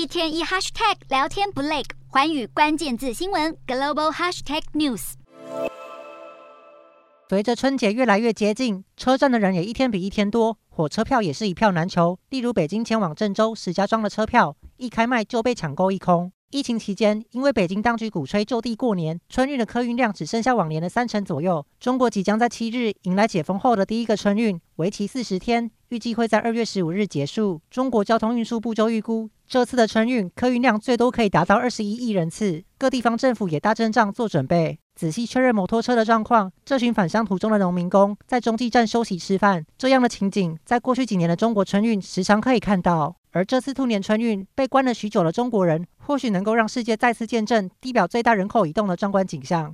[0.00, 5.12] 一天一 hashtag 聊天不累，环宇关键字新闻 global hashtag news。
[7.28, 12.18] 随着春节越来越接近，车站的人也一天比一天多，火车票也是一票难求。
[12.30, 16.32] 例如北京前往郑州、石家庄的车票，一开卖就被抢购一空。
[16.50, 21.64] 疫情期间，因为北京当局鼓吹就地过年，春运的客运量只剩下往年的三成左右。
[21.78, 27.60] 中国即将在七日迎来解封后的第一个春运，为期四十天，预计会在二月十五日结束。
[27.70, 32.64] 中国交通运输部就预估，这次的春运客运量最多可以达到二十一亿人次。
[32.76, 34.76] 各地方政府也大阵仗做准备。
[34.96, 43.14] 仔细确认摩托车的状况，这群返乡途中的农民工在中继站休息吃饭，这样的情景在过去几年的中国春运时常可以看到。
[43.32, 49.68] 而这次兔年春运，被关了许久的中国人，或许能够让世界再次见证地表最大人口移动的壮观景象。